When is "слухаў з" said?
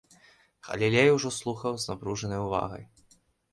1.39-1.93